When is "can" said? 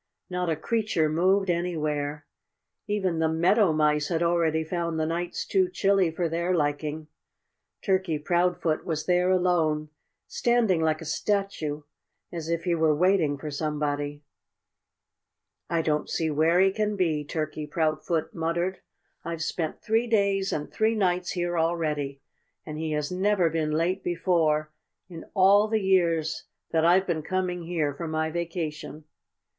16.71-16.95